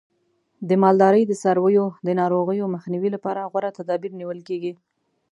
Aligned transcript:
د 0.69 0.71
مالدارۍ 0.83 1.23
د 1.27 1.33
څارویو 1.41 1.85
د 2.07 2.09
ناروغیو 2.19 2.71
مخنیوي 2.75 3.09
لپاره 3.15 3.49
غوره 3.51 3.69
تدابیر 3.77 4.11
نیول 4.19 4.39
کېږي. 4.47 4.73